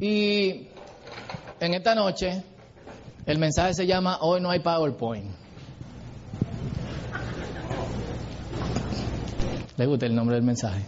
[0.00, 0.68] Y
[1.60, 2.42] en esta noche
[3.26, 5.30] el mensaje se llama Hoy no hay PowerPoint.
[9.76, 10.80] ¿Le gusta el nombre del mensaje?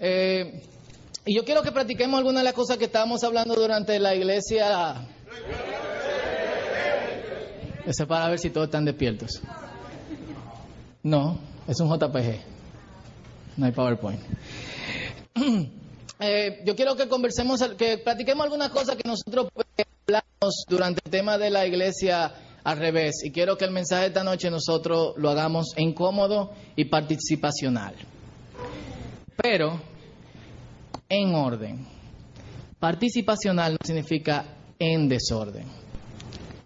[0.00, 0.62] Eh,
[1.24, 5.06] y yo quiero que practiquemos algunas de las cosas que estábamos hablando durante la iglesia.
[7.86, 9.40] Ese para ver si todos están despiertos.
[11.02, 12.40] No, es un JPG.
[13.56, 14.20] No hay PowerPoint.
[16.20, 19.48] Eh, yo quiero que conversemos, que practiquemos algunas cosas que nosotros
[20.06, 23.24] hablamos durante el tema de la iglesia al revés.
[23.24, 27.94] Y quiero que el mensaje de esta noche nosotros lo hagamos en cómodo y participacional.
[29.36, 29.80] Pero
[31.08, 31.86] en orden.
[32.78, 34.44] Participacional no significa
[34.78, 35.66] en desorden.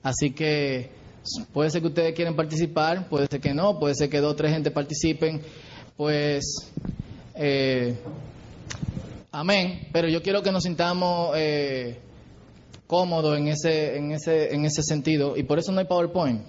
[0.02, 0.90] Así que
[1.52, 4.36] puede ser que ustedes quieran participar, puede ser que no, puede ser que dos o
[4.36, 5.40] tres gente participen,
[5.96, 6.72] pues
[7.36, 7.96] eh,
[9.34, 9.88] amén.
[9.92, 11.98] Pero yo quiero que nos sintamos eh,
[12.86, 16.42] cómodos en ese, en ese, en ese sentido y por eso no hay PowerPoint.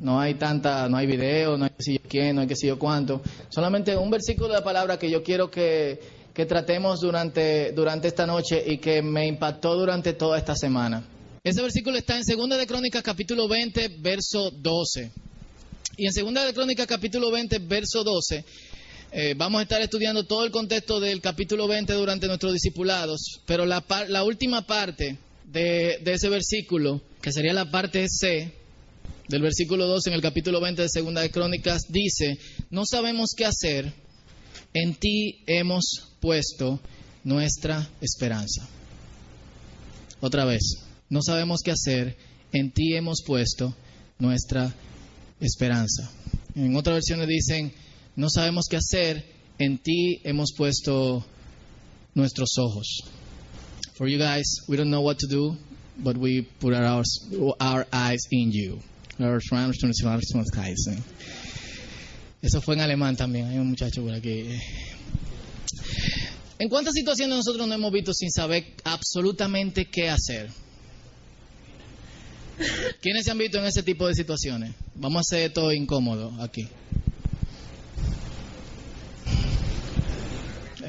[0.00, 2.56] No hay tanta, no hay video, no hay que si yo quién, no hay que
[2.56, 3.20] si yo cuánto.
[3.50, 6.00] Solamente un versículo de la palabra que yo quiero que,
[6.32, 11.04] que tratemos durante, durante esta noche y que me impactó durante toda esta semana.
[11.42, 15.12] Ese versículo está en 2 de Crónicas capítulo 20, verso 12.
[15.96, 18.44] Y en 2 de Crónicas capítulo 20, verso 12,
[19.12, 23.66] eh, vamos a estar estudiando todo el contexto del capítulo 20 durante nuestros discipulados, pero
[23.66, 23.82] la,
[24.22, 28.52] última parte de, ese versículo, que sería la parte C
[29.26, 32.38] del versículo 12 en el capítulo 20 de Segunda de Crónicas, dice,
[32.70, 33.92] no sabemos qué hacer,
[34.74, 36.78] en ti hemos puesto
[37.24, 38.68] nuestra esperanza.
[40.20, 42.16] Otra vez, no sabemos qué hacer,
[42.52, 43.74] en ti hemos puesto
[44.20, 44.72] nuestra
[45.40, 46.12] esperanza.
[46.54, 47.72] En otras versiones dicen,
[48.16, 49.24] no sabemos qué hacer,
[49.58, 51.24] en ti hemos puesto
[52.14, 53.04] nuestros ojos.
[53.94, 55.56] For you guys, we don't know what to do,
[55.98, 57.02] but we put our,
[57.60, 58.80] our eyes in you.
[62.42, 64.46] Eso fue en alemán también, hay un muchacho por aquí.
[66.58, 70.50] ¿En cuántas situaciones nosotros nos hemos visto sin saber absolutamente qué hacer?
[73.00, 74.74] ¿Quiénes se han visto en ese tipo de situaciones?
[74.94, 76.66] Vamos a hacer todo incómodo aquí.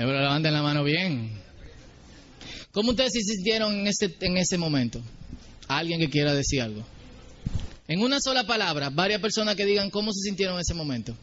[0.06, 1.32] Levanten la mano bien.
[2.72, 5.02] ¿Cómo ustedes se sintieron en ese, en ese momento?
[5.68, 6.84] ¿Alguien que quiera decir algo?
[7.88, 11.14] En una sola palabra, varias personas que digan cómo se sintieron en ese momento.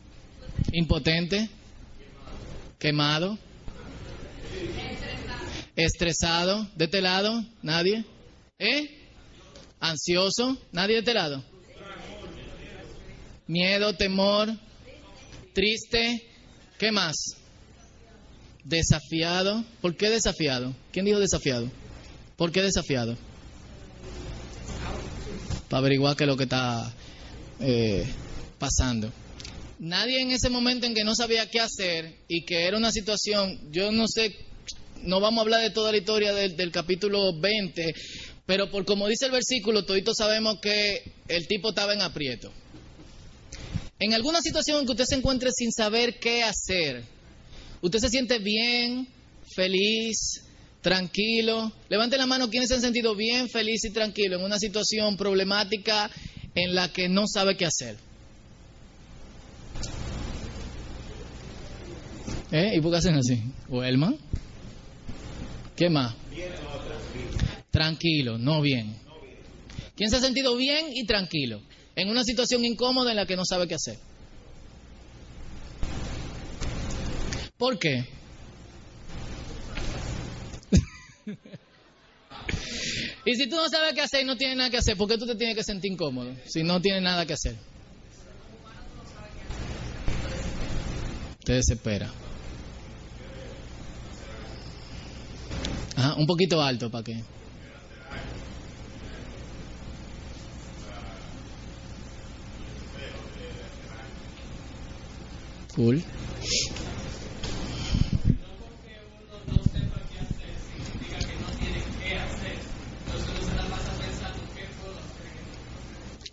[0.72, 1.49] Impotente,
[2.78, 3.38] quemado,
[5.75, 8.05] estresado, de este lado, nadie,
[8.59, 9.09] ¿eh?
[9.81, 11.43] Ansioso, nadie de este lado.
[13.47, 14.50] Miedo, temor,
[15.55, 16.22] triste,
[16.78, 17.38] ¿qué más?
[18.69, 19.65] Desafiado.
[19.81, 20.75] ¿Por qué desafiado?
[20.93, 21.71] ¿Quién dijo desafiado?
[22.37, 23.17] ¿Por qué desafiado?
[25.71, 26.93] Para averiguar qué es lo que está
[27.61, 28.06] eh,
[28.59, 29.11] pasando.
[29.79, 33.59] Nadie en ese momento en que no sabía qué hacer y que era una situación,
[33.73, 34.37] yo no sé,
[35.03, 37.95] no vamos a hablar de toda la historia del, del capítulo 20,
[38.45, 42.53] pero por como dice el versículo, toditos sabemos que el tipo estaba en aprieto.
[43.99, 47.05] En alguna situación en que usted se encuentre sin saber qué hacer,
[47.83, 49.09] usted se siente bien,
[49.55, 50.43] feliz,
[50.81, 51.72] tranquilo.
[51.89, 56.11] Levante la mano quienes se han sentido bien, feliz y tranquilo en una situación problemática
[56.55, 57.97] en la que no sabe qué hacer.
[62.50, 62.72] ¿Eh?
[62.77, 63.43] ¿Y por qué hacen así?
[63.69, 64.17] ¿O Elman?
[65.77, 66.15] ¿Qué más?
[67.71, 68.97] Tranquilo, no bien.
[69.94, 71.61] ¿Quién se ha sentido bien y tranquilo?
[71.94, 73.99] En una situación incómoda en la que no sabe qué hacer.
[77.58, 78.06] ¿Por qué?
[83.24, 85.19] y si tú no sabes qué hacer y no tienes nada que hacer, ¿por qué
[85.19, 87.56] tú te tienes que sentir incómodo si no tienes nada que hacer?
[91.44, 92.12] Te desespera.
[95.96, 97.25] Ajá, un poquito alto para que.
[105.75, 106.04] Cool.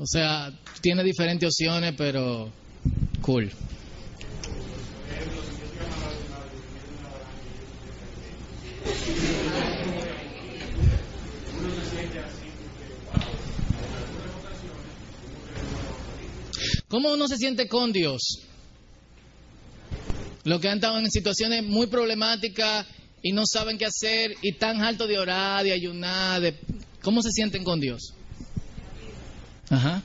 [0.06, 2.52] O sea, tiene diferentes opciones, pero
[3.22, 3.52] cool.
[16.88, 18.44] ¿Cómo uno se siente con Dios?
[20.44, 22.86] Los que han estado en situaciones muy problemáticas
[23.24, 26.60] y no saben qué hacer y tan alto de orar, de ayunar, de...
[27.02, 28.15] ¿cómo se sienten con Dios?
[29.70, 30.04] Ajá.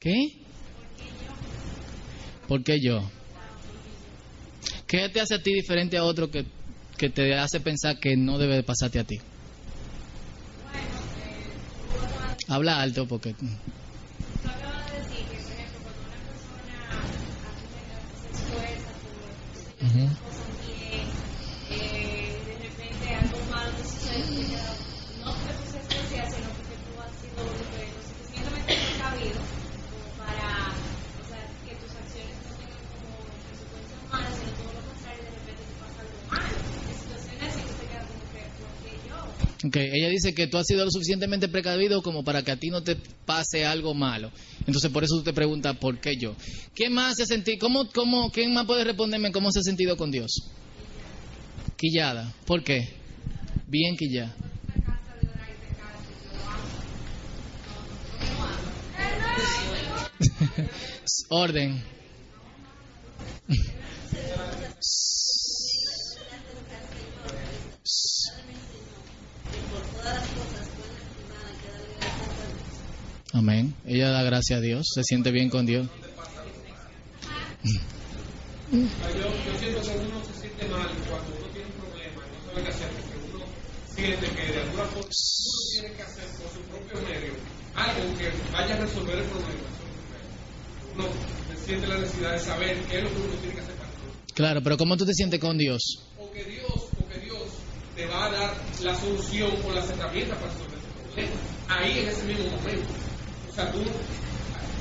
[0.00, 0.32] ¿Qué?
[2.48, 3.02] ¿Por qué yo?
[4.86, 6.44] ¿Qué te hace a ti diferente a otro que,
[6.98, 9.18] que te hace pensar que no debe de pasarte a ti?
[12.48, 13.34] Habla alto porque...
[39.80, 42.82] Ella dice que tú has sido lo suficientemente precavido como para que a ti no
[42.82, 44.30] te pase algo malo.
[44.66, 46.36] Entonces por eso tú te preguntas, ¿por qué yo?
[46.74, 47.58] ¿Qué más se sentido?
[47.60, 50.50] ¿Cómo, cómo, ¿Quién más puede responderme cómo se ha sentido con Dios?
[51.76, 52.32] Quillada.
[52.46, 52.88] ¿Por qué?
[53.66, 54.34] Bien quillada.
[61.30, 61.82] Orden.
[73.32, 73.74] Amén.
[73.86, 75.88] Ella da gracias a Dios, se siente bien con Dios.
[78.70, 82.50] Yo, yo siento que uno se siente mal cuando uno tiene un problema y no
[82.50, 83.44] sabe qué hacer, porque uno
[83.94, 87.32] siente que de alguna forma uno tiene que hacer por su propio medio
[87.74, 89.68] algo que vaya a resolver el problema.
[90.94, 91.04] Uno
[91.64, 94.34] siente la necesidad de saber qué es lo que uno tiene que hacer para resolverlo.
[94.34, 95.80] Claro, pero ¿cómo tú te sientes con Dios?
[96.18, 96.68] O que Dios,
[97.00, 97.48] o que Dios
[97.96, 101.40] te va a dar la solución o las herramientas para resolver ese problema.
[101.68, 102.92] Ahí en ese mismo momento.
[103.52, 103.80] O sea, tú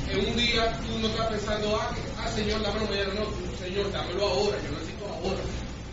[0.09, 3.57] en un día tú no estás pensando, ah, que- ah Señor, dámelo mañana, no, tú,
[3.59, 5.41] Señor, dámelo ahora, yo necesito ahora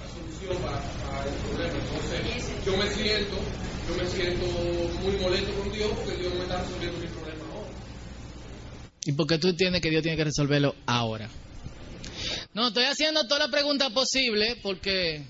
[0.00, 1.75] la solución para, para el problema.
[1.78, 3.36] Entonces, yo me siento,
[3.88, 4.46] yo me siento
[5.02, 7.69] muy molesto con Dios porque Dios no me está resolviendo mi problema ahora.
[9.04, 11.28] ¿Y por qué tú entiendes que Dios tiene que resolverlo ahora?
[12.54, 15.22] No, estoy haciendo toda la pregunta posible porque...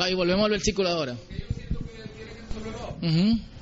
[0.00, 1.12] Va, Y volvemos al versículo ahora.
[1.12, 3.55] Un día, el otro día al- con el mismo problema,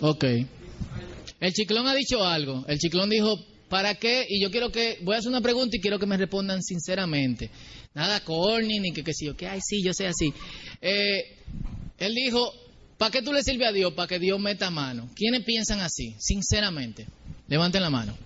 [0.00, 0.24] Ok.
[1.40, 2.64] El chiclón ha dicho algo.
[2.68, 3.36] El chiclón dijo,
[3.68, 4.26] ¿para qué?
[4.28, 7.50] Y yo quiero que, voy a hacer una pregunta y quiero que me respondan sinceramente.
[7.94, 10.32] Nada corny, ni que qué sé yo, que, ay, sí, yo sé así.
[10.82, 11.38] Eh,
[11.98, 12.52] él dijo,
[12.98, 13.92] ¿para qué tú le sirves a Dios?
[13.94, 15.08] Para que Dios meta mano.
[15.14, 16.14] ¿Quiénes piensan así?
[16.18, 17.06] Sinceramente.
[17.48, 18.16] Levanten la mano.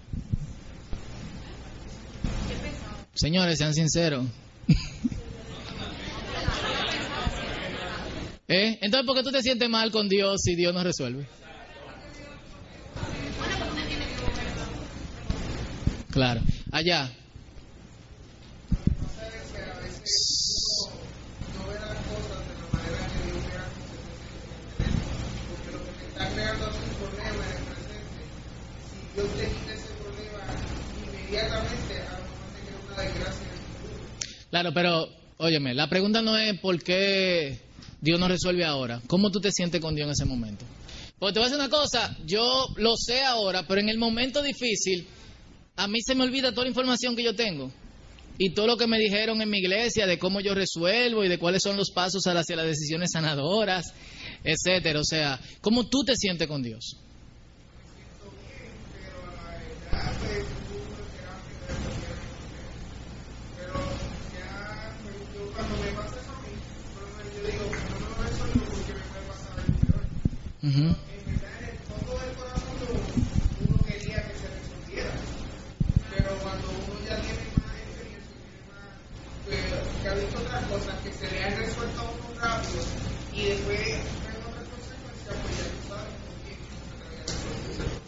[3.15, 4.27] Señores, sean sinceros.
[8.49, 8.79] ¿Eh?
[8.81, 11.27] Entonces, ¿por qué tú te sientes mal con Dios si Dios no resuelve?
[16.11, 16.41] Claro.
[16.73, 17.11] Allá.
[26.19, 28.25] está creando un problema en el presente,
[28.91, 30.39] si Ese problema
[31.05, 32.29] inmediatamente, a.
[34.51, 37.59] Claro, pero, óyeme, la pregunta no es por qué
[38.01, 39.03] Dios no resuelve ahora.
[39.09, 40.65] ¿Cómo tú te sientes con Dios en ese momento?
[41.19, 44.41] Porque te voy a decir una cosa, yo lo sé ahora, pero en el momento
[44.41, 45.09] difícil,
[45.75, 47.73] a mí se me olvida toda la información que yo tengo.
[48.39, 51.39] Y todo lo que me dijeron en mi iglesia de cómo yo resuelvo y de
[51.39, 53.93] cuáles son los pasos hacia las decisiones sanadoras,
[54.45, 55.01] etcétera.
[55.01, 56.97] O sea, ¿cómo tú te sientes con Dios?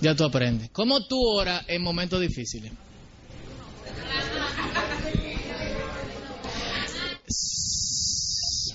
[0.01, 0.71] Ya tú aprendes.
[0.71, 2.73] ¿Cómo tú oras en momentos difíciles?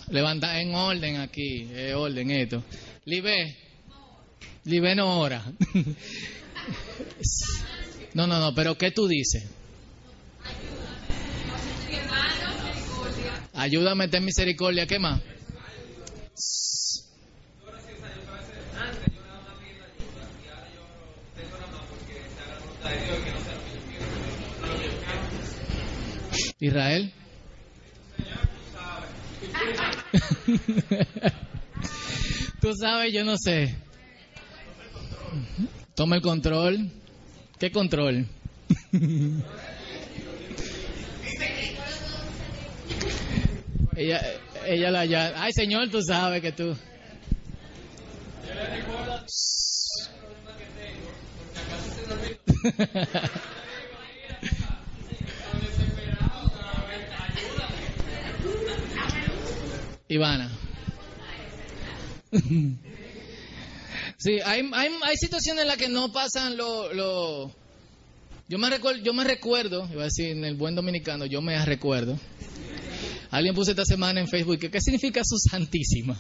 [0.10, 2.64] Levanta en orden aquí, es orden esto.
[3.06, 3.58] Libe,
[4.66, 5.44] Libe no ora.
[8.14, 9.44] No, no, no, pero ¿qué tú dices?
[13.54, 15.22] Ayúdame, ten misericordia, ¿qué más?
[26.66, 27.12] Israel.
[32.62, 33.76] Tú sabes, yo no sé.
[35.96, 36.92] Toma el control.
[37.60, 38.26] ¿Qué control?
[43.96, 44.22] ella,
[44.66, 45.34] ella la ya.
[45.42, 46.76] Ay, señor, tú sabes que tú.
[60.16, 60.50] Ivana.
[64.18, 66.94] Sí, hay, hay, hay, situaciones en las que no pasan lo...
[66.94, 67.52] lo...
[68.48, 71.64] Yo, me recuerdo, yo me recuerdo, iba a decir en el buen dominicano, yo me
[71.66, 72.18] recuerdo.
[73.30, 76.18] Alguien puso esta semana en Facebook que qué significa su santísima.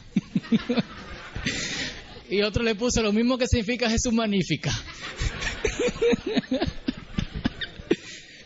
[2.29, 4.71] y otro le puso lo mismo que significa Jesús magnífica.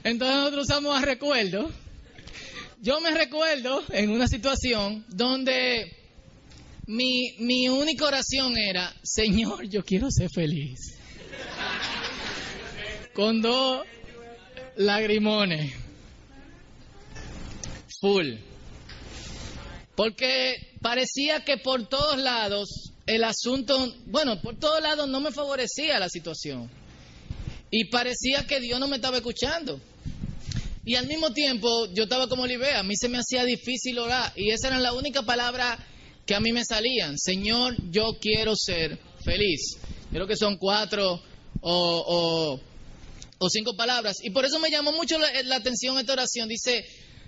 [0.03, 1.71] Entonces nosotros usamos a recuerdo.
[2.81, 5.91] Yo me recuerdo en una situación donde
[6.87, 10.97] mi, mi única oración era, Señor, yo quiero ser feliz.
[13.13, 13.85] Con dos
[14.77, 15.73] lagrimones.
[17.99, 18.35] Full.
[19.93, 25.99] Porque parecía que por todos lados el asunto, bueno, por todos lados no me favorecía
[25.99, 26.69] la situación.
[27.71, 29.81] Y parecía que Dios no me estaba escuchando.
[30.85, 34.31] Y al mismo tiempo yo estaba como Olivea, a mí se me hacía difícil orar.
[34.35, 35.77] Y esa era la única palabra
[36.25, 37.17] que a mí me salían.
[37.17, 39.77] Señor, yo quiero ser feliz.
[40.11, 41.21] Creo que son cuatro
[41.61, 42.59] o,
[43.49, 44.17] cinco palabras.
[44.23, 46.47] Y por eso me llamó mucho la atención esta oración.
[46.47, 46.85] Dice,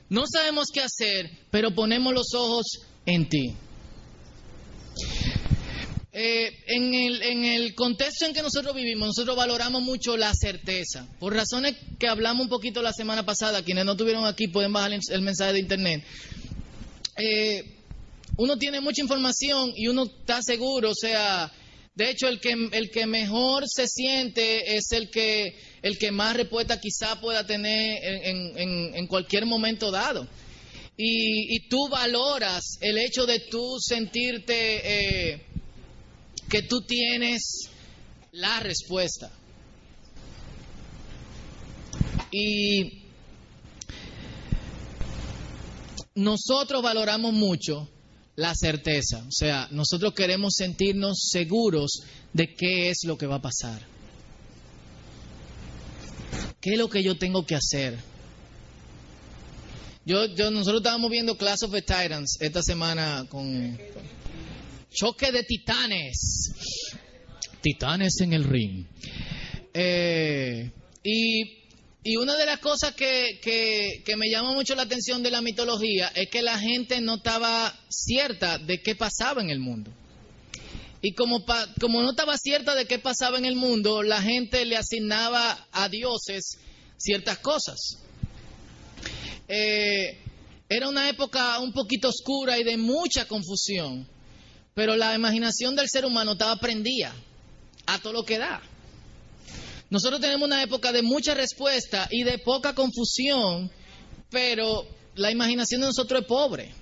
[0.10, 3.55] no sabemos qué hacer, pero ponemos los ojos en ti.
[6.13, 11.07] Eh, en, el, en el contexto en que nosotros vivimos, nosotros valoramos mucho la certeza.
[11.19, 14.91] Por razones que hablamos un poquito la semana pasada, quienes no tuvieron aquí pueden bajar
[14.91, 16.03] el mensaje de internet.
[17.15, 17.63] Eh,
[18.37, 21.49] uno tiene mucha información y uno está seguro, o sea,
[21.95, 26.35] de hecho el que, el que mejor se siente es el que, el que más
[26.35, 30.27] respuesta quizá pueda tener en, en, en cualquier momento dado.
[30.97, 34.81] Y, y, tú valoras el hecho de tú sentirte...
[35.33, 35.50] Eh,
[36.51, 37.70] que tú tienes
[38.34, 39.31] la respuesta.
[42.29, 43.05] Y
[46.13, 47.89] nosotros valoramos mucho
[48.36, 52.01] la certeza, o sea, nosotros queremos sentirnos seguros
[52.34, 53.81] de qué es lo que va a pasar.
[56.60, 57.98] ¿Qué es lo que yo tengo que hacer?
[60.05, 63.77] Yo, yo, nosotros estábamos viendo Class of the Titans esta semana con,
[64.93, 66.51] Choque de titanes.
[67.62, 68.86] Titanes en el ring.
[69.74, 70.69] Eh,
[71.03, 76.10] y, una de las cosas que, que, me llamó mucho la atención de la mitología
[76.10, 79.91] es que la gente no estaba cierta de qué pasaba en el mundo.
[81.01, 81.45] Y como,
[81.79, 85.88] como no estaba cierta de qué pasaba en el mundo, la gente le asignaba a
[85.88, 86.57] dioses
[86.98, 87.98] ciertas cosas.
[89.48, 90.17] Eh,
[90.67, 94.07] era una época un poquito oscura y de mucha confusión.
[94.73, 97.13] Pero la imaginación del ser humano estaba prendida
[97.85, 98.61] a todo lo que da.
[99.89, 103.69] Nosotros tenemos una época de mucha respuesta y de poca confusión,
[104.29, 106.73] pero la imaginación de nosotros es pobre.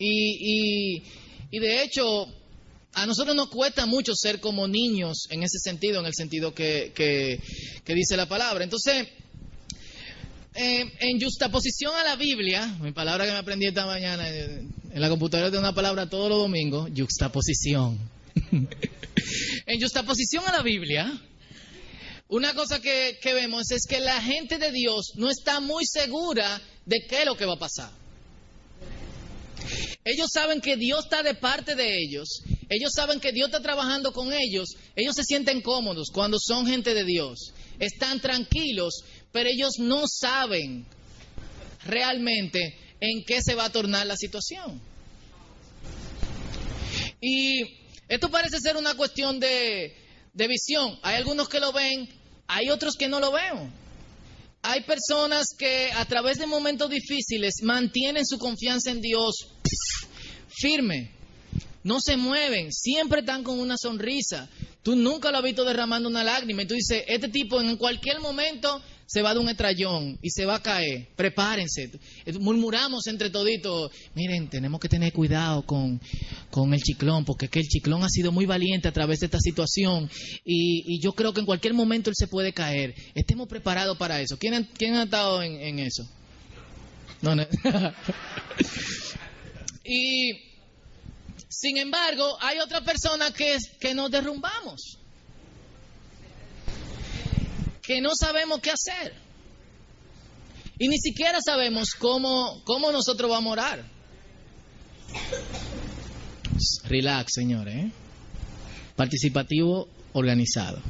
[0.00, 1.02] Y,
[1.50, 2.26] y, de hecho,
[2.92, 6.92] a nosotros nos cuesta mucho ser como niños en ese sentido, en el sentido que,
[6.94, 8.64] que dice la palabra.
[8.64, 9.06] Entonces,
[10.60, 15.00] eh, en justaposición a la Biblia, mi palabra que me aprendí esta mañana eh, en
[15.00, 17.96] la computadora de una palabra todos los domingos, juxtaposición.
[19.66, 21.12] en justaposición a la Biblia,
[22.26, 26.60] una cosa que, que vemos es que la gente de Dios no está muy segura
[26.84, 27.92] de qué es lo que va a pasar.
[30.04, 32.42] Ellos saben que Dios está de parte de ellos.
[32.68, 34.70] Ellos saben que Dios está trabajando con ellos.
[34.96, 37.52] Ellos se sienten cómodos cuando son gente de Dios.
[37.78, 40.86] Están tranquilos pero ellos no saben
[41.84, 44.80] realmente en qué se va a tornar la situación.
[47.20, 47.62] Y
[48.08, 49.94] esto parece ser una cuestión de,
[50.34, 50.98] visión.
[51.02, 52.08] Hay algunos que lo ven,
[52.46, 53.72] hay otros que no lo ven.
[54.62, 59.48] Hay personas que a través de momentos difíciles mantienen su confianza en Dios
[60.48, 61.12] firme,
[61.84, 64.48] no se mueven, siempre están con una sonrisa.
[64.88, 68.20] Tú nunca lo has visto derramando una lágrima y tú dices, este tipo en cualquier
[68.20, 71.08] momento se va de un estrellón y se va a caer.
[71.14, 71.90] Prepárense.
[72.40, 76.00] Murmuramos entre toditos, miren, tenemos que tener cuidado con,
[76.72, 80.08] el ciclón, porque que el ciclón ha sido muy valiente a través de esta situación
[80.42, 82.94] y, yo creo que en cualquier momento él se puede caer.
[83.14, 84.38] Estemos preparados para eso.
[84.38, 86.08] ¿Quién, quién ha estado en, eso?
[87.20, 87.46] No, no.
[89.84, 90.47] y
[91.60, 94.96] sin embargo, hay otra persona que, que nos derrumbamos.
[97.82, 99.12] Que no sabemos qué hacer.
[100.78, 103.84] Y ni siquiera sabemos cómo, cómo nosotros vamos a orar.
[106.84, 107.74] Relax, señores.
[107.74, 107.90] ¿eh?
[108.94, 110.80] Participativo organizado.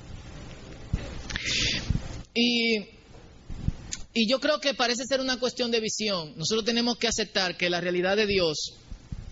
[2.35, 2.77] Y,
[4.13, 6.37] y yo creo que parece ser una cuestión de visión.
[6.37, 8.75] Nosotros tenemos que aceptar que la realidad de Dios,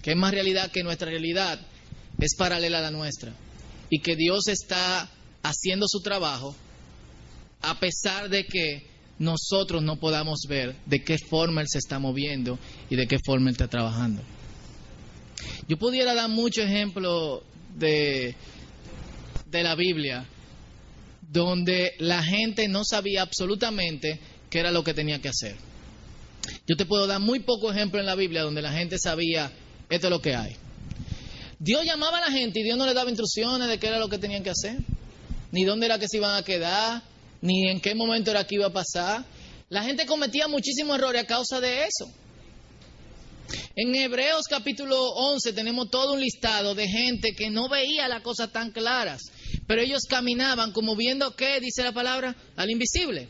[0.06, 1.58] que es más realidad que nuestra realidad,
[2.20, 3.34] es paralela a la nuestra.
[3.90, 5.10] Y que Dios está
[5.42, 6.54] haciendo su trabajo
[7.60, 8.86] a pesar de que
[9.18, 12.56] nosotros no podamos ver de qué forma Él se está moviendo
[12.88, 14.22] y de qué forma Él está trabajando.
[15.66, 17.42] Yo pudiera dar muchos ejemplos
[17.75, 18.36] de,
[19.50, 20.25] de la Biblia
[21.20, 24.20] donde la gente no sabía absolutamente
[24.50, 25.56] qué era lo que tenía que hacer.
[26.64, 29.50] Yo te puedo dar muy pocos ejemplos en la Biblia donde la gente sabía
[29.88, 30.56] esto es lo que hay.
[31.58, 34.08] Dios llamaba a la gente y Dios no le daba instrucciones de qué era lo
[34.08, 34.76] que tenían que hacer,
[35.52, 37.02] ni dónde era que se iban a quedar,
[37.40, 39.24] ni en qué momento era que iba a pasar.
[39.68, 42.06] La gente cometía muchísimos errores a causa de eso.
[43.76, 48.50] En Hebreos capítulo 11 tenemos todo un listado de gente que no veía las cosas
[48.50, 49.22] tan claras,
[49.66, 53.28] pero ellos caminaban como viendo qué, dice la palabra, al invisible.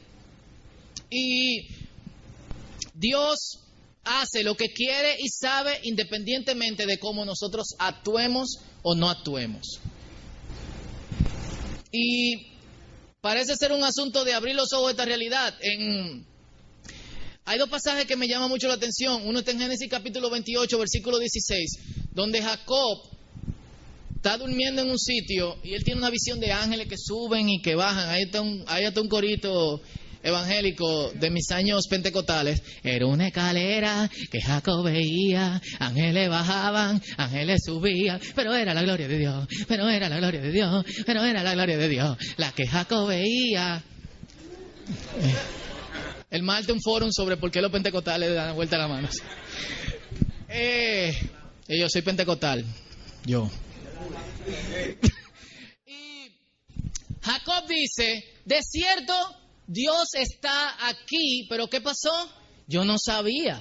[1.10, 1.68] Y
[2.94, 3.60] Dios
[4.06, 9.80] hace lo que quiere y sabe independientemente de cómo nosotros actuemos o no actuemos.
[11.92, 12.52] Y
[13.20, 15.54] parece ser un asunto de abrir los ojos a esta realidad.
[17.44, 19.22] Hay dos pasajes que me llaman mucho la atención.
[19.26, 21.78] Uno está en Génesis capítulo 28, versículo 16,
[22.12, 23.02] donde Jacob
[24.14, 27.62] está durmiendo en un sitio y él tiene una visión de ángeles que suben y
[27.62, 28.08] que bajan.
[28.08, 29.80] Ahí está un, ahí está un corito
[30.22, 32.62] evangélico de mis años pentecostales.
[32.82, 39.18] Era una escalera que Jacob veía, ángeles bajaban, ángeles subían, pero era la gloria de
[39.18, 42.66] Dios, pero era la gloria de Dios, pero era la gloria de Dios, la que
[42.66, 43.82] Jacob veía.
[46.30, 49.08] El Malte un forum sobre por qué los pentecostales dan vuelta a la mano.
[50.48, 51.14] Eh,
[51.68, 52.64] yo soy pentecostal,
[53.24, 53.50] yo.
[55.86, 56.30] y
[57.22, 59.14] Jacob dice, de cierto,
[59.66, 62.30] Dios está aquí, pero ¿qué pasó?
[62.66, 63.60] Yo no sabía.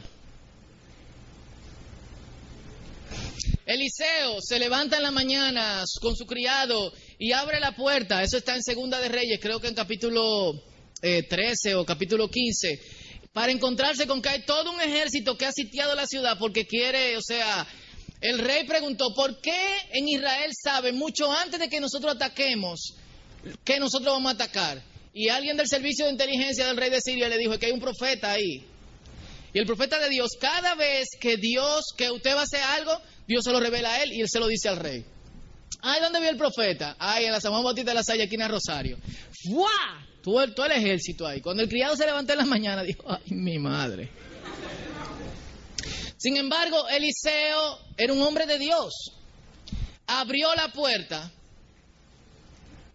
[3.66, 8.22] Eliseo se levanta en la mañana con su criado y abre la puerta.
[8.22, 10.54] Eso está en Segunda de Reyes, creo que en capítulo
[11.02, 12.80] eh, 13 o capítulo 15,
[13.34, 17.18] para encontrarse con que hay todo un ejército que ha sitiado la ciudad porque quiere,
[17.18, 17.68] o sea,
[18.22, 22.94] el rey preguntó, ¿por qué en Israel sabe mucho antes de que nosotros ataquemos
[23.64, 24.95] que nosotros vamos a atacar?
[25.16, 27.80] Y alguien del servicio de inteligencia del rey de Siria le dijo que hay un
[27.80, 28.66] profeta ahí.
[29.54, 32.92] Y el profeta de Dios, cada vez que Dios, que usted va a hacer algo,
[33.26, 35.06] Dios se lo revela a él y él se lo dice al rey.
[35.82, 36.98] Ay, ¿dónde vio el profeta?
[37.00, 38.98] Ay, en la San Juan Bautista de la Salle, aquí en Rosario.
[39.42, 40.06] ¡Fua!
[40.22, 41.40] Todo el, todo el ejército ahí.
[41.40, 44.10] Cuando el criado se levantó en la mañana, dijo, ay, mi madre.
[46.18, 49.14] Sin embargo, Eliseo era un hombre de Dios.
[50.08, 51.32] Abrió la puerta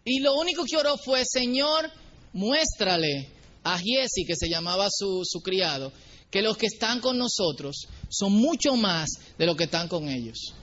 [0.04, 1.90] y lo único que oró fue, Señor,
[2.32, 3.28] muéstrale
[3.62, 5.92] a Giesi, que se llamaba su, criado,
[6.30, 10.54] que los que están con nosotros son mucho más de los que están con ellos.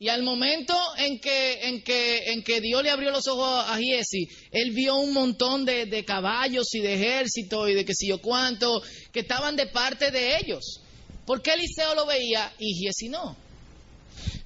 [0.00, 5.12] Y al momento en que, Dios le abrió los ojos a Giesi, él vio un
[5.12, 8.80] montón de, caballos y de ejército y de que sé yo cuánto,
[9.12, 10.80] que estaban de parte de ellos.
[11.26, 13.36] ¿Por qué Eliseo lo veía y Giesi no?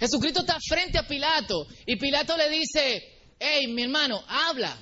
[0.00, 3.02] Jesucristo está frente a Pilato y Pilato le dice,
[3.38, 4.76] hey, mi hermano, habla.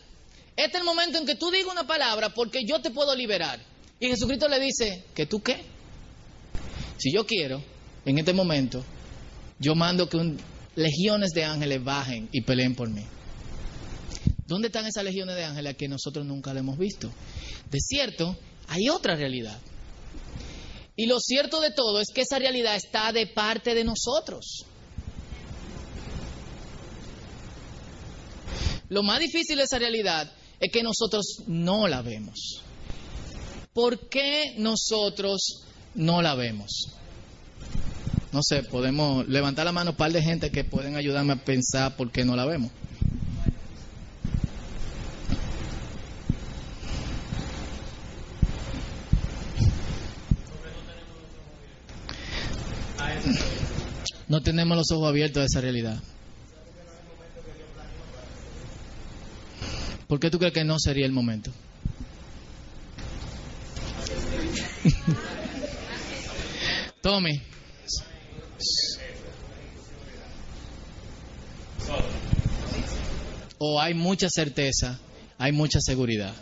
[0.63, 3.59] Este es el momento en que tú digas una palabra porque yo te puedo liberar.
[3.99, 5.65] Y Jesucristo le dice, ¿que tú qué?
[6.99, 7.65] Si yo quiero,
[8.05, 8.85] en este momento,
[9.59, 10.37] yo mando que
[10.77, 13.03] legiones de ángeles bajen y peleen por mí.
[14.47, 17.11] ¿Dónde están esas legiones de ángeles que nosotros nunca le hemos visto?
[17.71, 18.37] De cierto,
[18.69, 19.59] hay otra realidad.
[20.95, 24.67] Y lo cierto de todo es que esa realidad está de parte de nosotros.
[28.91, 32.63] Lo más difícil de esa realidad es que nosotros no la vemos.
[33.73, 36.93] ¿Por qué nosotros no la vemos?
[38.33, 41.97] No sé, podemos levantar la mano un par de gente que pueden ayudarme a pensar
[41.97, 42.71] por qué no la vemos.
[54.29, 56.01] No tenemos los ojos abiertos a esa realidad.
[60.11, 61.53] ¿Por qué tú crees que no sería el momento?
[67.01, 67.41] Tommy.
[73.59, 74.99] O hay mucha certeza,
[75.39, 76.35] hay mucha seguridad.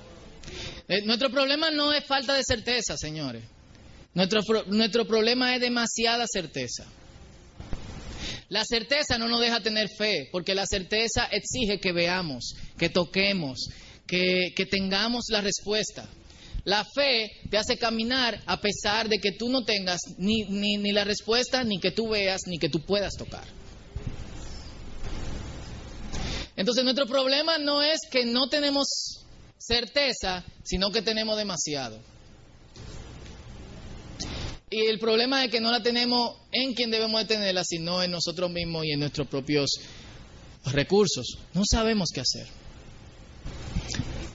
[0.88, 3.44] Eh, nuestro problema no es falta de certeza, señores.
[4.14, 6.86] Nuestro, nuestro problema es demasiada certeza.
[8.48, 13.68] La certeza no nos deja tener fe, porque la certeza exige que veamos, que toquemos,
[14.06, 16.08] que, tengamos la respuesta.
[16.64, 21.04] La fe te hace caminar a pesar de que tú no tengas ni, ni, la
[21.04, 23.44] respuesta, ni que tú veas, ni que tú puedas tocar.
[26.56, 29.24] Entonces nuestro problema no es que no tenemos
[29.58, 31.98] certeza, sino que tenemos demasiado.
[34.70, 38.10] Y el problema es que no la tenemos en quien debemos de tenerla, sino en
[38.10, 39.70] nosotros mismos y en nuestros propios
[40.66, 41.38] recursos.
[41.54, 42.46] No sabemos qué hacer.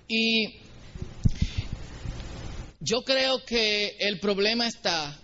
[0.07, 0.55] Y
[2.79, 5.17] yo creo que el problema está,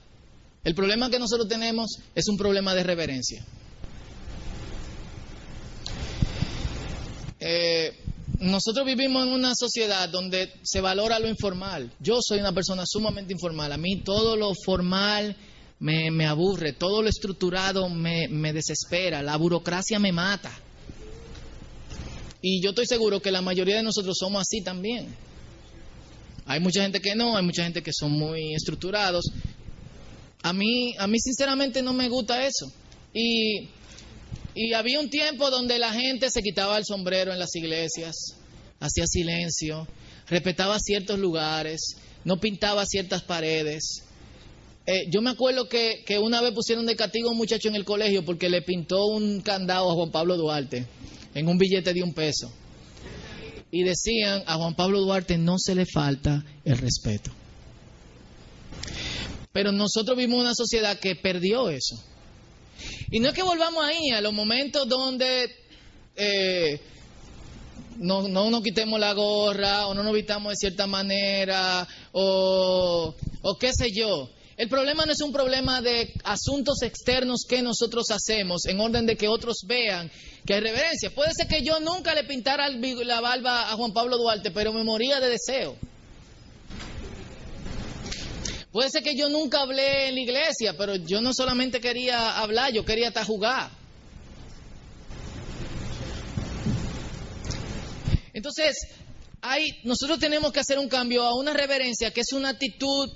[0.64, 3.46] el problema que nosotros tenemos es un problema de reverencia.
[7.40, 7.94] Eh,
[8.40, 11.92] nosotros vivimos en una sociedad donde se valora lo informal.
[12.00, 13.72] Yo soy una persona sumamente informal.
[13.72, 15.36] A mí todo lo formal
[15.80, 20.52] me, aburre, todo lo estructurado me, me desespera, la burocracia me mata.
[22.42, 25.14] Y yo estoy seguro que la mayoría de nosotros somos así también.
[26.46, 29.26] Hay mucha gente que no, hay mucha gente que son muy estructurados.
[30.42, 32.72] A mí, a mí sinceramente no me gusta eso.
[33.14, 33.70] Y,
[34.56, 38.16] y había un tiempo donde la gente se quitaba el sombrero en las iglesias,
[38.80, 39.88] hacía silencio,
[40.28, 44.04] respetaba ciertos lugares, no pintaba ciertas paredes.
[44.92, 47.86] Eh, yo me acuerdo que, una vez pusieron de castigo a un muchacho en el
[47.86, 50.88] colegio porque le pintó un candado a Juan Pablo Duarte
[51.36, 52.52] en un billete de un peso
[53.70, 57.30] y decían a Juan Pablo Duarte no se le falta el respeto.
[59.52, 62.04] Pero nosotros vimos una sociedad que perdió eso.
[63.12, 65.56] Y no es que volvamos ahí, a los momentos donde
[66.16, 66.82] eh,
[67.98, 73.58] no, no, nos quitemos la gorra o no nos vistamos de cierta manera o, o
[73.60, 74.32] qué sé yo.
[74.60, 79.16] El problema no es un problema de asuntos externos que nosotros hacemos en orden de
[79.16, 80.12] que otros vean
[80.46, 81.16] que hay reverencia.
[81.16, 84.84] Puede ser que yo nunca le pintara la barba a Juan Pablo Duarte, pero me
[84.84, 85.78] moría de deseo.
[88.74, 92.74] Puede ser que yo nunca hablé en la iglesia, pero yo no solamente quería hablar,
[92.74, 93.72] yo quería hasta jugar.
[98.34, 98.76] Entonces,
[99.40, 103.10] hay, nosotros tenemos que hacer un cambio a una reverencia que es una actitud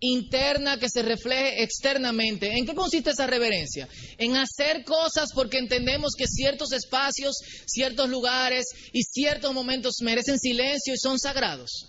[0.00, 2.56] interna que se refleje externamente.
[2.56, 3.88] ¿En qué consiste esa reverencia?
[4.18, 10.94] En hacer cosas porque entendemos que ciertos espacios, ciertos lugares y ciertos momentos merecen silencio
[10.94, 11.88] y son sagrados.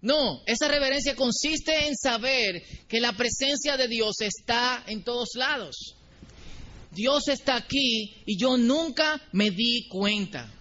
[0.00, 5.96] No, esa reverencia consiste en saber que la presencia de Dios está en todos lados.
[6.90, 10.52] Dios está aquí y yo nunca me di cuenta.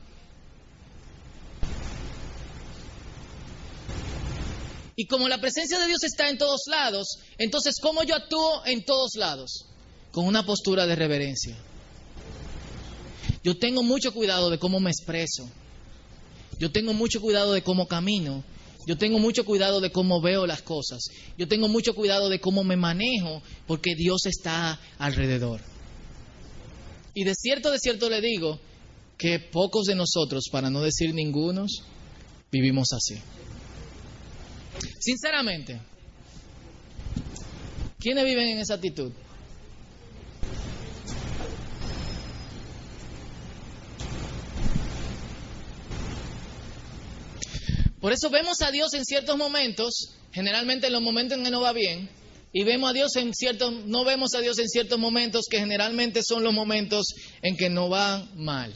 [4.96, 8.86] Y como la presencia de Dios está en todos lados, entonces ¿cómo yo actúo en
[8.86, 9.66] todos lados?
[10.12, 11.58] Con una postura de reverencia.
[13.44, 15.50] Yo tengo mucho cuidado de cómo me expreso.
[16.60, 18.44] Yo tengo mucho cuidado de cómo camino.
[18.86, 21.04] Yo tengo mucho cuidado de cómo veo las cosas.
[21.38, 25.62] Yo tengo mucho cuidado de cómo me manejo porque Dios está alrededor.
[27.16, 28.60] Y de cierto, de cierto le digo
[29.18, 31.84] que pocos de nosotros, para no decir ningunos,
[32.52, 33.22] vivimos así.
[35.00, 35.82] Sinceramente,
[38.00, 39.12] ¿quiénes viven en esa actitud?
[48.04, 51.62] Por eso vemos a Dios en ciertos momentos, generalmente en los momentos en que no
[51.62, 52.10] va bien,
[52.52, 56.22] y vemos a Dios en ciertos, no vemos a Dios en ciertos momentos que generalmente
[56.22, 58.74] son los momentos en que no van mal.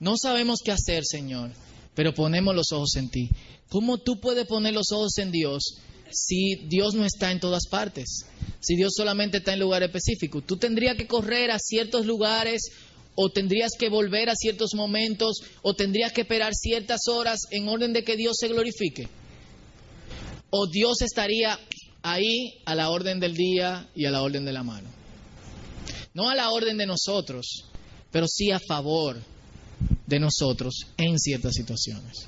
[0.00, 1.52] No sabemos qué hacer, Señor,
[1.94, 3.30] pero ponemos los ojos en ti.
[3.68, 5.78] ¿Cómo tú puedes poner los ojos en Dios
[6.10, 8.26] si Dios no está en todas partes?
[8.60, 10.44] Si Dios solamente está en lugares específicos.
[10.46, 12.62] Tú tendrías que correr a ciertos lugares
[13.14, 17.92] o tendrías que volver a ciertos momentos o tendrías que esperar ciertas horas en orden
[17.92, 19.08] de que Dios se glorifique.
[20.50, 21.58] O Dios estaría
[22.02, 24.88] ahí a la orden del día y a la orden de la mano.
[26.12, 27.66] No a la orden de nosotros,
[28.10, 29.18] pero sí a favor
[30.10, 32.26] de nosotros en ciertas situaciones.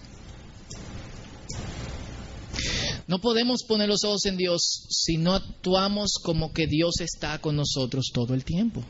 [3.08, 7.56] No podemos poner los ojos en Dios si no actuamos como que Dios está con
[7.56, 8.82] nosotros todo el tiempo.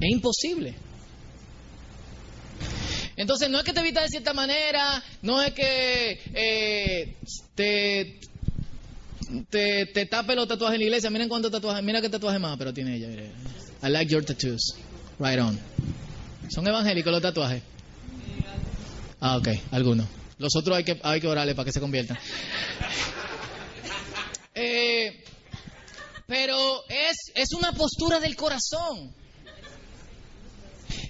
[0.00, 0.74] Es imposible.
[3.16, 7.16] Entonces no es que te evitas de cierta manera, no es que eh,
[7.54, 8.20] te,
[9.50, 11.10] te, te tape los tatuajes en la iglesia.
[11.10, 13.08] Miren cuántos tatuajes, mira qué tatuajes más, pero tiene ella.
[13.82, 14.74] I like your tattoos.
[15.18, 15.58] Right on.
[16.48, 17.62] ¿Son evangélicos los tatuajes?
[19.20, 20.06] Ah, ok, algunos.
[20.38, 22.18] Los otros hay que, hay que orarle para que se conviertan.
[24.58, 25.22] Eh,
[26.26, 29.14] pero es, es una postura del corazón.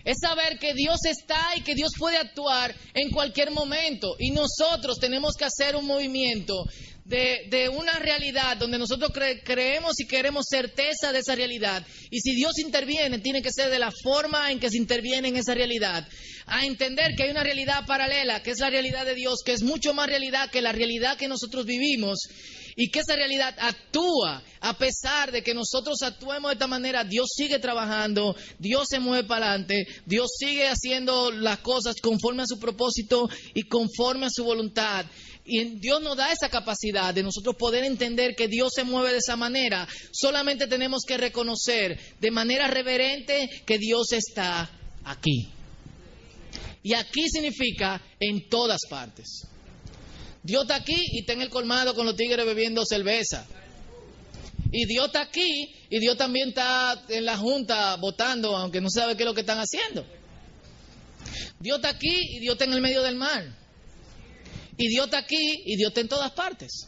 [0.05, 4.17] Es saber que Dios está y que Dios puede actuar en cualquier momento.
[4.19, 6.65] Y nosotros tenemos que hacer un movimiento
[7.07, 11.87] de, una realidad donde nosotros cre- creemos y queremos certeza de esa realidad.
[12.11, 15.37] Y si Dios interviene, tiene que ser de la forma en que se interviene en
[15.37, 16.07] esa realidad.
[16.47, 19.63] A entender que hay una realidad paralela, que es la realidad de Dios, que es
[19.63, 22.19] mucho más realidad que la realidad que nosotros vivimos
[22.77, 27.29] y que esa realidad actúa a pesar de que nosotros actuemos de esta manera, Dios
[27.35, 32.59] sigue trabajando, Dios se mueve para adelante, Dios sigue haciendo las cosas conforme a su
[32.59, 35.07] propósito y conforme a su voluntad.
[35.47, 39.19] Y Dios nos da esa capacidad de nosotros poder entender que Dios se mueve de
[39.19, 39.87] esa manera.
[40.13, 44.69] Solamente tenemos que reconocer de manera reverente que Dios está
[45.05, 45.49] aquí.
[46.83, 49.47] Y aquí significa en todas partes.
[50.43, 53.47] Dios está aquí y está en el colmado con los tigres bebiendo cerveza.
[54.73, 59.17] Y Dios está aquí y Dios también está en la junta votando, aunque no sabe
[59.17, 60.05] qué es lo que están haciendo.
[61.61, 63.66] Dios está aquí y Dios está en el medio del mar.
[64.79, 66.87] Está aquí está en todas partes.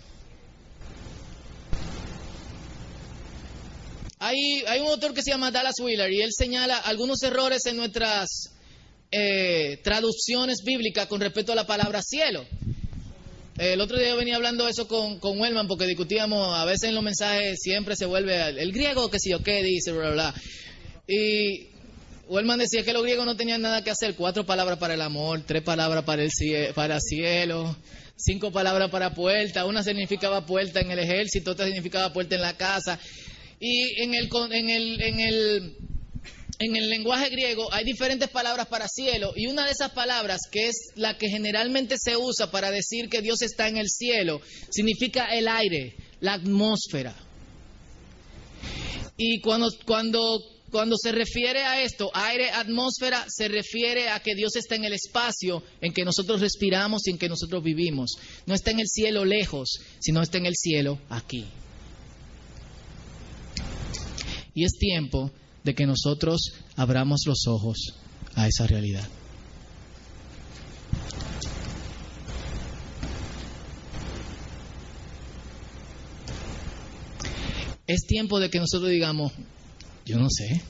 [4.20, 8.51] Hay, un autor que se llama Dallas Wheeler y él señala algunos errores en nuestras
[9.12, 12.44] eh, traducciones bíblicas con respecto a la palabra cielo.
[13.57, 16.94] El otro día yo venía hablando eso con, con Wellman porque discutíamos, a veces en
[16.94, 20.35] los mensajes siempre se vuelve el griego, que si yo qué dice, bla, bla, bla.
[21.07, 21.78] Y
[22.29, 25.43] Wellman decía que los griegos no tenían nada que hacer, cuatro palabras para el amor,
[25.47, 27.77] tres palabras para el cie- para cielo,
[28.17, 32.57] cinco palabras para puerta, una significaba puerta en el ejército, otra significaba puerta en la
[32.57, 32.99] casa.
[33.61, 35.77] Y en el, en el, en el
[36.61, 40.67] en el lenguaje griego hay diferentes palabras para cielo y una de esas palabras, que
[40.67, 45.27] es la que generalmente se usa para decir que Dios está en el cielo, significa
[45.27, 47.14] el aire, la atmósfera.
[49.17, 50.21] Y cuando, cuando,
[50.70, 54.92] cuando se refiere a esto, aire, atmósfera, se refiere a que Dios está en el
[54.92, 58.18] espacio en que nosotros respiramos y en que nosotros vivimos.
[58.46, 61.46] No está en el cielo lejos, sino está en el cielo aquí.
[64.54, 65.31] Y es tiempo
[65.64, 67.94] de que nosotros abramos los ojos
[68.35, 69.09] a esa realidad.
[77.87, 79.33] Es tiempo de que nosotros digamos,
[80.09, 80.62] yo no sé.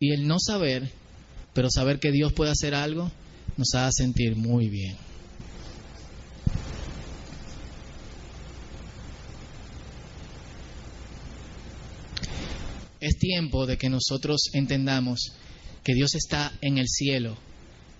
[0.00, 0.90] Y el no saber,
[1.54, 3.12] pero saber que Dios puede hacer algo,
[3.56, 4.96] nos hace sentir muy bien.
[12.98, 15.34] Es tiempo de que nosotros entendamos
[15.84, 17.36] que Dios está en el cielo,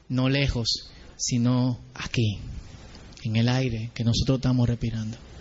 [0.08, 2.40] no lejos, sino aquí,
[3.22, 5.31] en el aire que nosotros estamos respirando.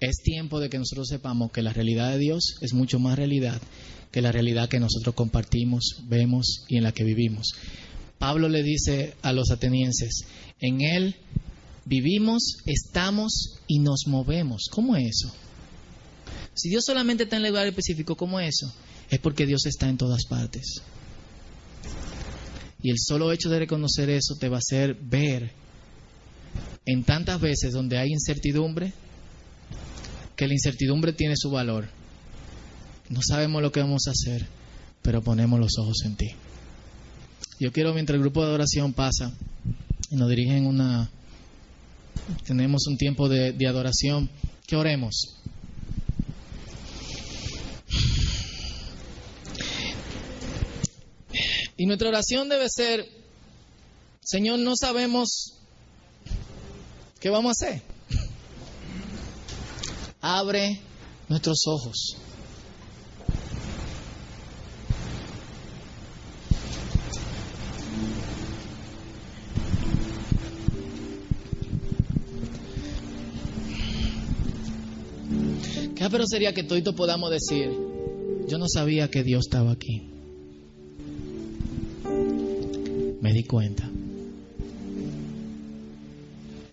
[0.00, 3.60] Es tiempo de que nosotros sepamos que la realidad de Dios es mucho más realidad
[4.10, 7.52] que la realidad que nosotros compartimos, vemos y en la que vivimos.
[8.18, 10.24] Pablo le dice a los atenienses,
[10.60, 11.16] en Él
[11.84, 14.66] vivimos, estamos y nos movemos.
[14.70, 15.34] ¿Cómo es eso?
[16.54, 18.74] Si Dios solamente está en el lugar específico, ¿cómo es eso?
[19.08, 20.82] Es porque Dios está en todas partes.
[22.82, 25.52] Y el solo hecho de reconocer eso te va a hacer ver
[26.84, 28.92] en tantas veces donde hay incertidumbre,
[30.40, 31.86] que la incertidumbre tiene su valor.
[33.10, 34.46] No sabemos lo que vamos a hacer,
[35.02, 36.28] pero ponemos los ojos en ti.
[37.58, 39.34] Yo quiero, mientras el grupo de adoración pasa,
[40.10, 41.10] y nos dirigen una...
[42.46, 44.30] Tenemos un tiempo de, de adoración,
[44.66, 45.36] que oremos.
[51.76, 53.06] Y nuestra oración debe ser,
[54.22, 55.52] Señor, no sabemos
[57.20, 57.99] qué vamos a hacer.
[60.20, 60.80] Abre
[61.28, 62.16] nuestros ojos.
[76.00, 77.70] Qué pero sería que todito podamos decir,
[78.48, 80.02] yo no sabía que Dios estaba aquí.
[83.20, 83.88] Me di cuenta.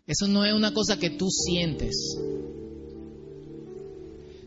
[0.08, 2.18] Eso no es una cosa que tú sientes,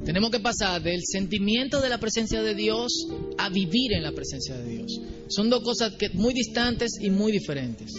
[0.05, 4.57] Tenemos que pasar del sentimiento de la presencia de Dios a vivir en la presencia
[4.57, 5.01] de Dios.
[5.29, 7.93] Son dos cosas que, muy distantes y muy diferentes.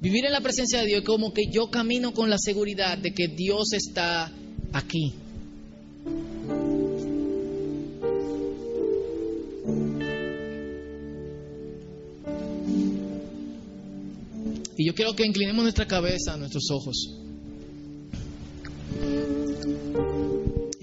[0.00, 3.12] Vivir en la presencia de Dios es como que yo camino con la seguridad de
[3.12, 4.32] que Dios está
[4.72, 5.12] aquí.
[14.78, 17.27] Y yo quiero que inclinemos nuestra cabeza, nuestros ojos.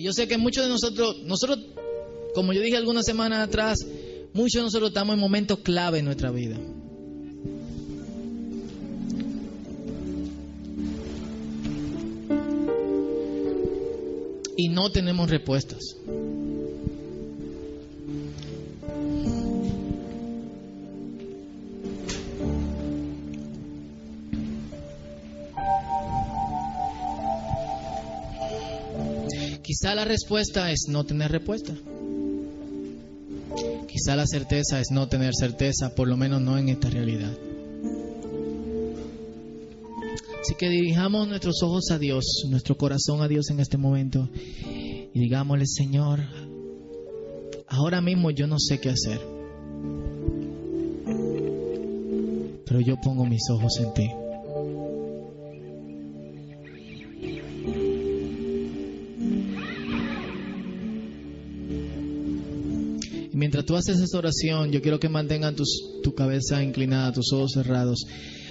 [0.05, 1.57] Yo sé que muchos de nosotros, nosotros,
[2.35, 3.79] como yo dije algunas semanas atrás,
[4.33, 6.57] muchos de nosotros estamos en momentos clave en nuestra vida.
[14.55, 15.97] Y no tenemos respuestas.
[29.85, 31.71] Quizá la respuesta es no tener respuesta.
[33.87, 37.31] Quizá la certeza es no tener certeza, por lo menos no en esta realidad.
[40.41, 44.27] Así que dirijamos nuestros ojos a Dios, nuestro corazón a Dios en este momento
[44.65, 46.21] y digámosle, Señor,
[47.67, 49.21] ahora mismo yo no sé qué hacer,
[52.65, 54.24] pero yo pongo mis ojos en ti.
[63.65, 68.05] Tú haces esa oración, yo quiero que mantengan tus, tu cabeza inclinada, tus ojos cerrados.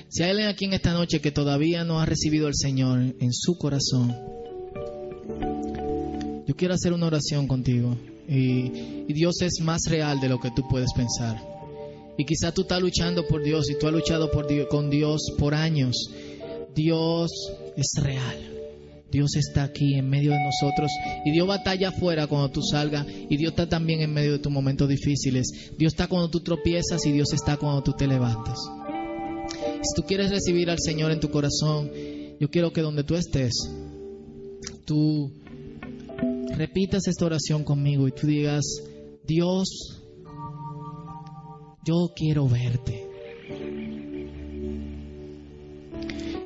[0.08, 3.32] Si hay alguien aquí en esta noche que todavía no ha recibido al Señor en
[3.32, 4.14] su corazón,
[6.46, 7.96] yo quiero hacer una oración contigo.
[8.28, 11.40] Y, Dios es más real de lo que tú puedes pensar.
[12.16, 15.54] Y quizá tú estás luchando por Dios y tú has luchado por con Dios por
[15.54, 16.10] años.
[16.74, 17.30] Dios
[17.76, 18.53] es real.
[19.14, 20.90] Dios está aquí en medio de nosotros
[21.24, 24.50] y Dios batalla afuera cuando tú salgas y Dios está también en medio de tus
[24.50, 25.46] momentos difíciles.
[25.78, 28.58] Dios está cuando tú tropiezas y Dios está cuando tú te levantas.
[29.82, 31.92] Si tú quieres recibir al Señor en tu corazón,
[32.40, 33.52] yo quiero que donde tú estés,
[34.84, 35.32] tú
[36.56, 38.64] repitas esta oración conmigo y tú digas,
[39.24, 40.02] Dios,
[41.86, 43.06] yo quiero verte.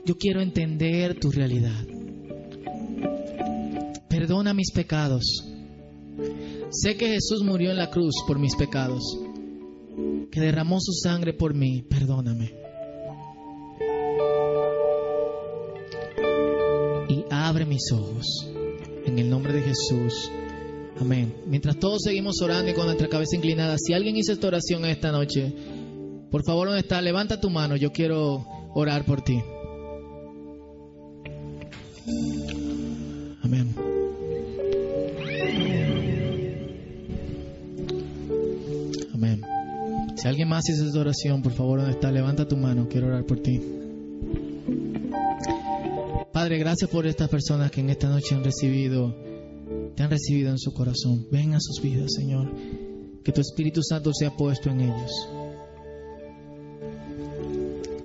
[0.05, 1.88] Yo quiero entender tu realidad.
[4.29, 5.43] Perdona mis pecados.
[6.69, 9.03] Sé que Jesús murió en la cruz por mis pecados,
[10.31, 11.81] que derramó su sangre por mí.
[11.81, 12.53] Perdóname.
[17.09, 18.27] Y abre mis ojos.
[19.07, 20.31] En el nombre de Jesús.
[21.01, 21.35] Amén.
[21.47, 25.11] Mientras todos seguimos orando y con nuestra cabeza inclinada, si alguien hizo esta oración esta
[25.11, 25.55] noche,
[26.31, 27.01] por favor, ¿dónde está?
[27.01, 27.77] Levanta tu mano.
[27.77, 29.41] Yo quiero orar por ti.
[40.59, 42.11] Más hizo esta oración, por favor, ¿dónde está?
[42.11, 42.89] Levanta tu mano.
[42.89, 43.61] Quiero orar por ti.
[46.33, 49.15] Padre, gracias por estas personas que en esta noche han recibido,
[49.95, 51.29] te han recibido en su corazón.
[51.31, 52.51] Ven a sus vidas, Señor.
[53.23, 55.29] Que tu Espíritu Santo sea puesto en ellos.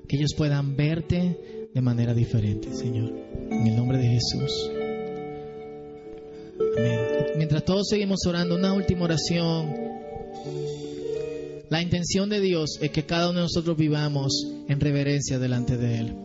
[0.07, 3.11] Que ellos puedan verte de manera diferente, Señor.
[3.49, 4.69] En el nombre de Jesús.
[6.77, 6.99] Amén.
[7.35, 9.73] Mientras todos seguimos orando, una última oración.
[11.69, 14.31] La intención de Dios es que cada uno de nosotros vivamos
[14.67, 16.15] en reverencia delante de Él.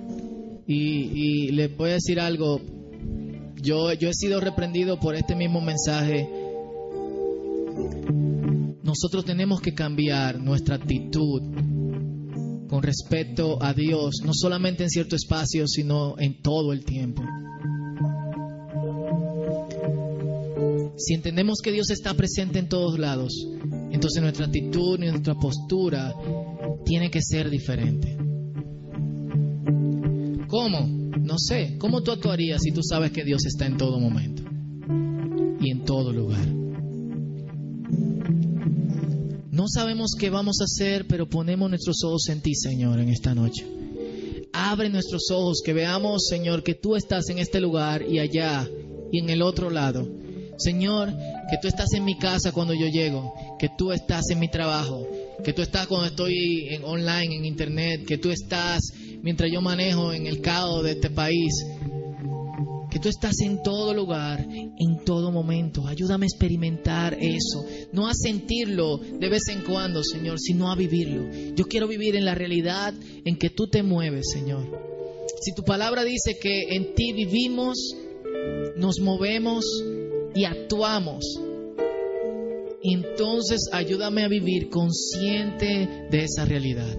[0.66, 2.60] Y, y les voy a decir algo.
[3.56, 6.28] Yo, yo he sido reprendido por este mismo mensaje.
[8.82, 11.42] Nosotros tenemos que cambiar nuestra actitud
[12.68, 17.22] con respecto a Dios, no solamente en cierto espacio, sino en todo el tiempo.
[20.96, 23.32] Si entendemos que Dios está presente en todos lados,
[23.90, 26.14] entonces nuestra actitud nuestra postura
[26.84, 28.16] tiene que ser diferente.
[30.48, 30.86] ¿Cómo?
[31.20, 31.76] No sé.
[31.78, 34.42] ¿Cómo tú actuarías si tú sabes que Dios está en todo momento
[35.60, 36.46] y en todo lugar?
[39.50, 43.34] No sabemos qué vamos a hacer, pero ponemos nuestros ojos en ti, Señor, en esta
[43.34, 43.66] noche.
[44.52, 48.68] Abre nuestros ojos, que veamos, Señor, que tú estás en este lugar y allá
[49.12, 50.08] y en el otro lado.
[50.58, 51.12] Señor,
[51.48, 55.06] que tú estás en mi casa cuando yo llego, que tú estás en mi trabajo,
[55.42, 58.80] que tú estás cuando estoy en online, en internet, que tú estás
[59.22, 61.52] mientras yo manejo en el caos de este país,
[62.90, 65.86] que tú estás en todo lugar, en todo momento.
[65.86, 71.30] Ayúdame a experimentar eso, no a sentirlo de vez en cuando, Señor, sino a vivirlo.
[71.54, 72.94] Yo quiero vivir en la realidad
[73.24, 74.66] en que tú te mueves, Señor.
[75.40, 77.76] Si tu palabra dice que en ti vivimos,
[78.76, 79.64] nos movemos
[80.34, 81.24] y actuamos,
[82.82, 86.96] entonces ayúdame a vivir consciente de esa realidad.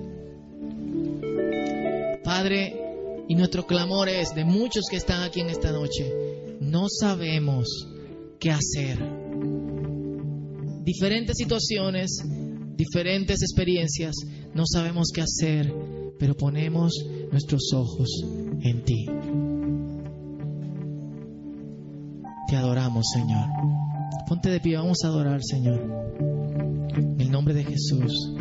[2.24, 2.80] Padre,
[3.28, 7.68] y nuestro clamor es de muchos que están aquí en esta noche, no sabemos
[8.40, 8.98] qué hacer.
[10.84, 12.24] Diferentes situaciones,
[12.76, 14.16] diferentes experiencias,
[14.54, 15.72] no sabemos qué hacer,
[16.18, 16.92] pero ponemos
[17.32, 18.10] nuestros ojos
[18.62, 19.06] en ti.
[22.50, 23.48] Te adoramos, Señor.
[24.28, 25.80] Ponte de pie, vamos a adorar, Señor.
[26.98, 28.34] En el nombre de Jesús.